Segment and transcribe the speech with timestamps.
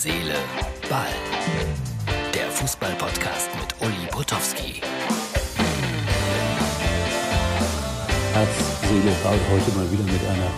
[0.00, 0.36] Seele,
[0.88, 1.08] Ball.
[2.32, 4.80] Der Fußball-Podcast mit Uli Potowski.
[8.32, 8.48] Herz,
[8.82, 10.52] Seele, Ball heute mal wieder mit einer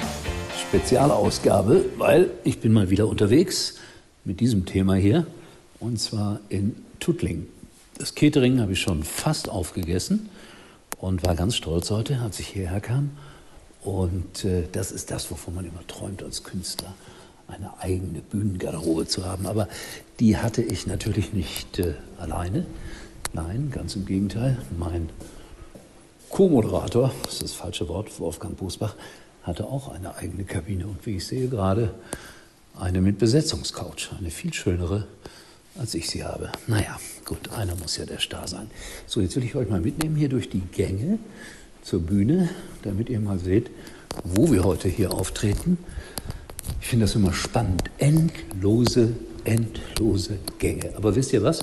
[0.61, 3.79] Spezialausgabe, weil ich bin mal wieder unterwegs
[4.27, 5.27] mit diesem Thema hier
[5.79, 7.47] und zwar in Tuttling.
[7.97, 10.29] Das Catering habe ich schon fast aufgegessen
[10.99, 13.13] und war ganz stolz heute, als ich hierher kam.
[13.83, 16.93] Und äh, das ist das, wovon man immer träumt als Künstler,
[17.51, 19.47] eine eigene Bühnengarderobe zu haben.
[19.47, 19.69] Aber
[20.19, 22.67] die hatte ich natürlich nicht äh, alleine.
[23.33, 24.59] Nein, ganz im Gegenteil.
[24.79, 25.09] Mein
[26.31, 28.97] Co-Moderator, das ist das falsche Wort, Wolfgang Busbach,
[29.43, 30.87] hatte auch eine eigene Kabine.
[30.87, 31.95] Und wie ich sehe gerade,
[32.79, 35.07] eine mit Besetzungscouch, eine viel schönere,
[35.79, 36.51] als ich sie habe.
[36.67, 38.71] Naja, gut, einer muss ja der Star sein.
[39.07, 41.19] So, jetzt will ich euch mal mitnehmen hier durch die Gänge
[41.83, 42.49] zur Bühne,
[42.83, 43.71] damit ihr mal seht,
[44.25, 45.79] wo wir heute hier auftreten.
[46.91, 47.85] Ich finde das immer spannend.
[47.99, 49.13] Endlose,
[49.45, 50.91] endlose Gänge.
[50.97, 51.61] Aber wisst ihr was?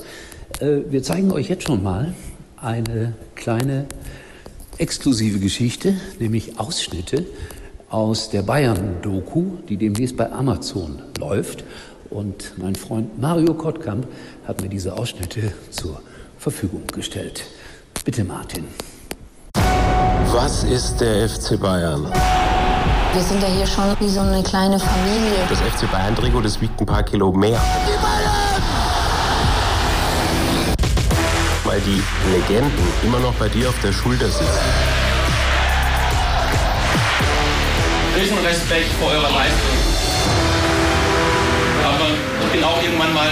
[0.61, 2.14] Äh, wir zeigen euch jetzt schon mal
[2.56, 3.88] eine kleine
[4.78, 7.25] exklusive Geschichte, nämlich Ausschnitte
[7.89, 11.66] aus der Bayern-Doku, die demnächst bei Amazon läuft.
[12.09, 14.08] Und mein Freund Mario Kottkamp
[14.45, 16.02] hat mir diese Ausschnitte zur
[16.39, 17.44] Verfügung gestellt.
[18.05, 18.64] Bitte, Martin.
[20.31, 22.09] Was ist der FC Bayern?
[23.13, 25.39] Wir sind ja hier schon wie so eine kleine Familie.
[25.50, 27.59] Das FC Bayern-Trikot, das wiegt ein paar Kilo mehr.
[27.88, 28.33] Die Bayern!
[31.64, 34.47] Weil die Legenden immer noch bei dir auf der Schulter sitzen.
[38.16, 39.77] Riesen Respekt vor eurer Leistung.
[41.83, 42.08] Aber
[42.45, 43.30] ich bin auch irgendwann mal,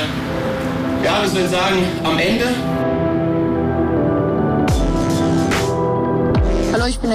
[1.04, 2.46] ja, wie soll ich sagen, am Ende.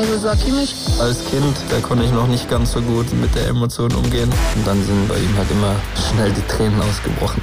[0.05, 0.75] Josua Kimmich.
[1.01, 4.31] Als Kind, da konnte ich noch nicht ganz so gut mit der Emotion umgehen.
[4.57, 5.75] Und dann sind bei ihm halt immer
[6.09, 7.42] schnell die Tränen ausgebrochen.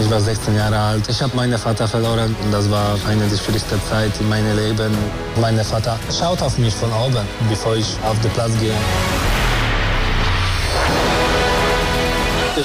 [0.00, 1.08] Ich war 16 Jahre alt.
[1.08, 4.96] Ich habe meinen Vater verloren und das war eine der schwierigsten Zeit in meinem Leben.
[5.40, 8.74] Mein Vater schaut auf mich von oben, bevor ich auf den Platz gehe.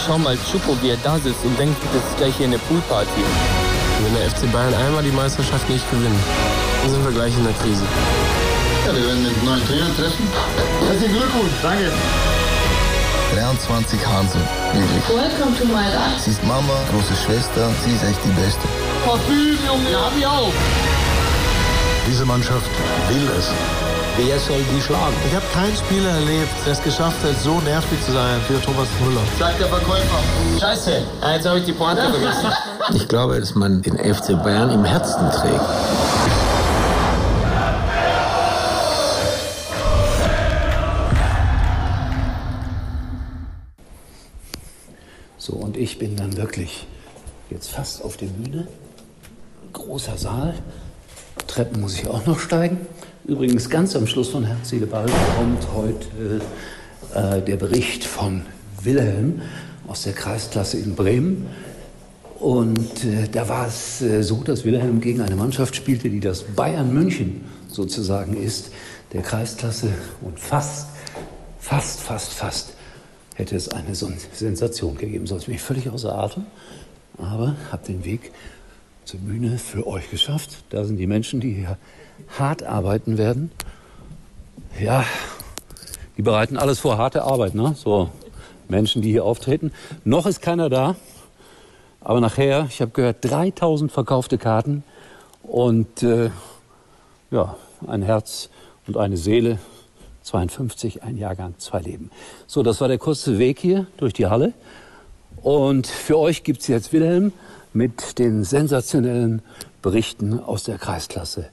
[0.06, 3.24] Schau mal, Chupo, wie er da sitzt und denkt, das ist gleich hier eine Poolparty.
[4.04, 6.20] Wenn der FC Bayern einmal die Meisterschaft nicht gewinnt,
[6.82, 7.84] dann sind wir gleich in der Krise.
[8.86, 10.28] Ja, wir werden den neuen Trainer treffen.
[10.88, 11.92] Herzlichen Glückwunsch, danke.
[13.34, 14.42] 23 Hansen,
[14.74, 15.04] wirklich.
[15.10, 16.20] Welcome to my life.
[16.20, 18.68] Sie ist Mama, große Schwester, sie ist echt die Beste.
[19.66, 20.54] Junge, hab ich auch.
[22.08, 22.70] Diese Mannschaft
[23.10, 23.50] will es.
[24.18, 25.14] Wer soll die schlagen?
[25.28, 28.88] Ich habe keinen Spieler erlebt, der es geschafft hat, so nervig zu sein wie Thomas
[29.04, 29.20] Müller.
[29.38, 30.24] Sagt der Verkäufer.
[30.58, 31.02] Scheiße,
[31.34, 32.48] jetzt habe ich die Pointe vergessen.
[32.94, 35.60] Ich glaube, dass man den FC Bayern im Herzen trägt.
[45.38, 46.88] So, und ich bin dann wirklich
[47.50, 48.68] jetzt fast auf der Bühne.
[49.74, 50.54] Großer Saal.
[51.56, 52.80] Treppen muss ich auch noch steigen.
[53.26, 55.06] Übrigens, ganz am Schluss von Herz, Seele, Ball
[55.38, 56.42] kommt heute
[57.14, 58.42] äh, der Bericht von
[58.84, 59.42] Wilhelm
[59.88, 61.48] aus der Kreisklasse in Bremen.
[62.42, 66.44] Und äh, da war es äh, so, dass Wilhelm gegen eine Mannschaft spielte, die das
[66.44, 68.72] Bayern München sozusagen ist,
[69.14, 69.94] der Kreisklasse.
[70.20, 70.88] Und fast,
[71.58, 72.74] fast, fast, fast
[73.36, 75.26] hätte es eine Sensation gegeben.
[75.26, 76.48] Sonst bin ich völlig außer Atem.
[77.18, 78.34] Aber habe den Weg
[79.06, 80.64] zur Bühne für euch geschafft.
[80.70, 81.78] Da sind die Menschen, die hier
[82.40, 83.52] hart arbeiten werden.
[84.80, 85.06] Ja,
[86.18, 87.76] die bereiten alles vor, harte Arbeit, ne?
[87.78, 88.10] So
[88.68, 89.72] Menschen, die hier auftreten.
[90.04, 90.96] Noch ist keiner da.
[92.02, 94.84] Aber nachher, ich habe gehört, 3000 verkaufte Karten
[95.44, 96.32] und äh,
[97.32, 98.50] ja, ein Herz
[98.88, 99.60] und eine Seele,
[100.24, 102.10] 52, ein Jahrgang, zwei Leben.
[102.48, 104.54] So, das war der kurze Weg hier durch die Halle.
[105.46, 107.32] Und für euch gibt's jetzt Wilhelm
[107.72, 109.44] mit den sensationellen
[109.84, 111.50] Berichten aus der Kreisklasse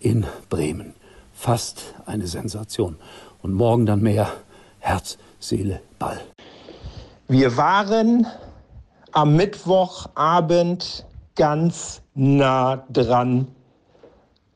[0.00, 0.94] in Bremen.
[1.34, 2.96] Fast eine Sensation.
[3.42, 4.32] Und morgen dann mehr
[4.78, 6.18] Herz, Seele, Ball.
[7.28, 8.26] Wir waren
[9.12, 11.04] am Mittwochabend
[11.34, 13.48] ganz nah dran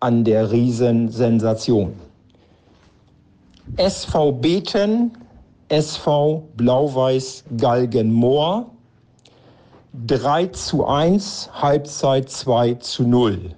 [0.01, 1.93] an der Riesensensation.
[3.77, 5.13] SV Beten,
[5.71, 8.67] SV Blau-Weiß Galgenmoor,
[10.07, 13.55] 3 zu 1, Halbzeit 2 zu 0.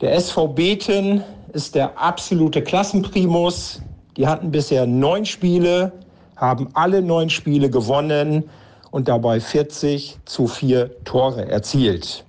[0.00, 1.22] Der SV Beten
[1.52, 3.82] ist der absolute Klassenprimus.
[4.16, 5.92] Die hatten bisher neun Spiele,
[6.36, 8.48] haben alle neun Spiele gewonnen
[8.90, 12.24] und dabei 40 zu 4 Tore erzielt.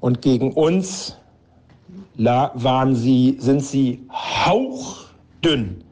[0.00, 1.16] Und gegen uns
[2.18, 5.85] waren sie, sind sie hauchdünn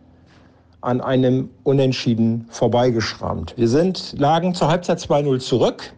[0.84, 3.54] an einem Unentschieden vorbeigeschrammt.
[3.56, 5.94] Wir sind, lagen zur Halbzeit 2-0 zurück.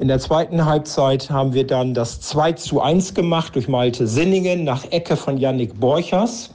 [0.00, 4.64] In der zweiten Halbzeit haben wir dann das 2 zu 1 gemacht durch Malte Sinningen
[4.64, 6.54] nach Ecke von Yannick Borchers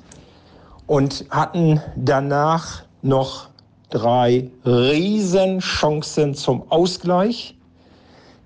[0.88, 3.48] und hatten danach noch
[3.90, 7.56] drei Riesenchancen zum Ausgleich.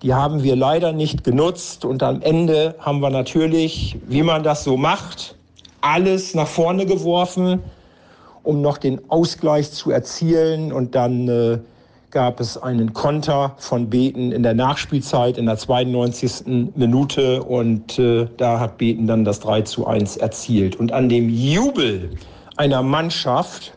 [0.03, 4.63] Die haben wir leider nicht genutzt und am Ende haben wir natürlich, wie man das
[4.63, 5.35] so macht,
[5.81, 7.63] alles nach vorne geworfen,
[8.47, 10.71] um noch den Ausgleich zu erzielen.
[10.71, 11.59] Und dann äh,
[12.11, 16.71] gab es einen Konter von Beten in der Nachspielzeit in der 92.
[16.75, 20.77] Minute und äh, da hat Beten dann das 3 zu 1 erzielt.
[20.77, 22.11] Und an dem Jubel
[22.55, 23.73] einer Mannschaft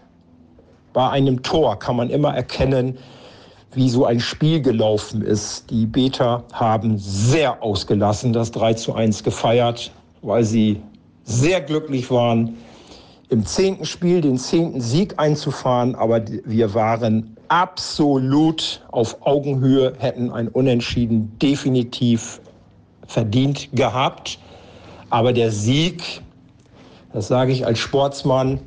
[0.93, 2.97] bei einem Tor kann man immer erkennen,
[3.75, 5.69] wie so ein Spiel gelaufen ist.
[5.71, 9.91] Die Beter haben sehr ausgelassen das 3 zu 1 gefeiert,
[10.23, 10.81] weil sie
[11.25, 12.57] sehr glücklich waren,
[13.31, 15.95] im zehnten Spiel den zehnten Sieg einzufahren.
[15.95, 22.41] Aber wir waren absolut auf Augenhöhe, hätten ein Unentschieden definitiv
[23.07, 24.39] verdient gehabt.
[25.11, 26.23] Aber der Sieg,
[27.13, 28.61] das sage ich als Sportsmann,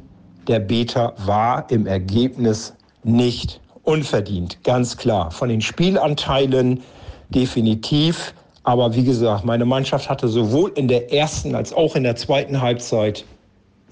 [0.48, 2.74] der Beter war im Ergebnis
[3.04, 5.32] nicht unverdient, ganz klar.
[5.32, 6.82] Von den Spielanteilen
[7.30, 8.34] definitiv.
[8.64, 12.62] Aber wie gesagt, meine Mannschaft hatte sowohl in der ersten als auch in der zweiten
[12.62, 13.26] Halbzeit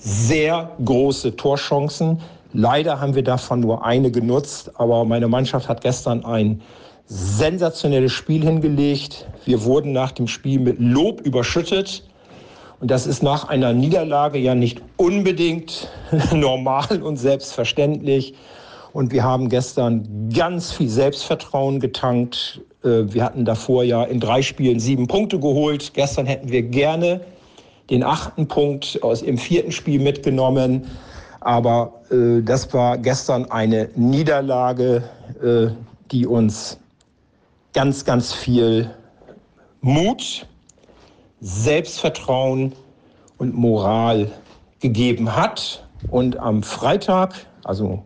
[0.04, 2.20] sehr große Torchancen.
[2.54, 6.62] Leider haben wir davon nur eine genutzt, aber meine Mannschaft hat gestern ein
[7.06, 9.28] sensationelles Spiel hingelegt.
[9.46, 12.04] Wir wurden nach dem Spiel mit Lob überschüttet.
[12.80, 15.88] Und das ist nach einer Niederlage ja nicht unbedingt
[16.34, 18.34] normal und selbstverständlich.
[18.94, 22.62] Und wir haben gestern ganz viel Selbstvertrauen getankt.
[22.84, 25.94] Äh, wir hatten davor ja in drei Spielen sieben Punkte geholt.
[25.94, 27.22] Gestern hätten wir gerne
[27.92, 30.88] den achten Punkt aus im vierten Spiel mitgenommen.
[31.42, 35.04] Aber äh, das war gestern eine Niederlage,
[35.44, 35.68] äh,
[36.12, 36.80] die uns
[37.74, 38.90] ganz, ganz viel
[39.82, 40.48] Mut,
[41.42, 42.74] Selbstvertrauen
[43.38, 44.32] und Moral
[44.80, 45.86] gegeben hat.
[46.10, 47.34] Und am Freitag,
[47.64, 48.04] also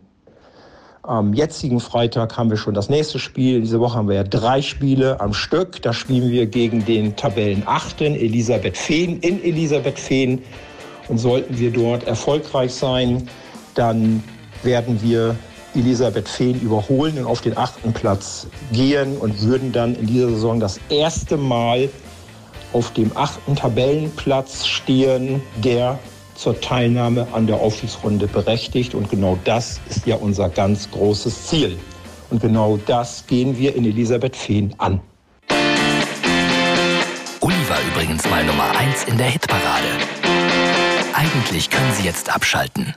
[1.06, 3.60] am jetzigen Freitag haben wir schon das nächste Spiel.
[3.60, 5.80] Diese Woche haben wir ja drei Spiele am Stück.
[5.82, 10.42] Da spielen wir gegen den Tabellenachten Elisabeth Fehn in Elisabeth Fehn.
[11.08, 13.28] Und sollten wir dort erfolgreich sein,
[13.74, 14.22] dann
[14.64, 15.36] werden wir
[15.74, 20.58] Elisabeth Fehn überholen und auf den achten Platz gehen und würden dann in dieser Saison
[20.58, 21.88] das erste Mal
[22.72, 25.98] auf dem achten Tabellenplatz stehen, der
[26.36, 28.94] zur Teilnahme an der Aufstiegsrunde berechtigt.
[28.94, 31.78] Und genau das ist ja unser ganz großes Ziel.
[32.30, 35.00] Und genau das gehen wir in Elisabeth Fehn an.
[37.40, 39.88] Uli war übrigens mal Nummer 1 in der Hitparade.
[41.14, 42.94] Eigentlich können Sie jetzt abschalten.